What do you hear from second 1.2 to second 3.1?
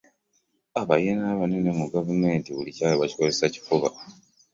abanene mu gavumenti buli kyabwe